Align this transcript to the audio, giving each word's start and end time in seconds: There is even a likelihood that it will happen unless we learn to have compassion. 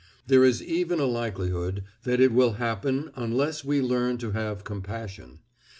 There 0.25 0.43
is 0.43 0.63
even 0.63 0.99
a 0.99 1.05
likelihood 1.05 1.83
that 2.05 2.19
it 2.19 2.31
will 2.31 2.53
happen 2.53 3.11
unless 3.15 3.63
we 3.63 3.83
learn 3.83 4.17
to 4.17 4.31
have 4.31 4.63
compassion. 4.63 5.41